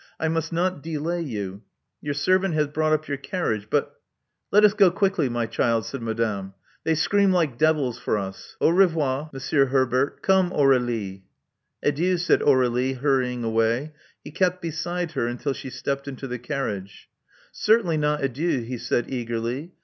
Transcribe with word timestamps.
I 0.19 0.29
must 0.29 0.51
not 0.51 0.81
delay 0.81 1.21
you: 1.21 1.61
your 2.01 2.15
servant 2.15 2.55
has 2.55 2.65
brought 2.65 2.91
up 2.91 3.07
your 3.07 3.17
carriage; 3.17 3.67
but" 3.69 3.97
Let 4.51 4.65
us 4.65 4.73
go 4.73 4.89
quickly, 4.89 5.29
my 5.29 5.45
child," 5.45 5.85
said 5.85 6.01
Madame. 6.01 6.55
They 6.83 6.95
scream 6.95 7.31
like 7.31 7.59
devils 7.59 7.99
for 7.99 8.17
us. 8.17 8.57
Au 8.59 8.69
revoir. 8.69 9.29
Monsieur 9.31 9.67
Herbert. 9.67 10.23
Come, 10.23 10.49
Aur^lie!" 10.49 11.21
Adieu," 11.83 12.17
said 12.17 12.39
Aur^lie, 12.41 12.97
hurrying 12.97 13.43
away. 13.43 13.93
He 14.23 14.31
kept 14.31 14.59
beside 14.59 15.11
her 15.11 15.27
until 15.27 15.53
she 15.53 15.69
stepped 15.69 16.07
into 16.07 16.25
the 16.27 16.39
carriage. 16.39 17.07
Certainly 17.51 17.97
not 17.97 18.23
adieu," 18.23 18.61
he 18.61 18.79
said 18.79 19.05
eagerly. 19.07 19.71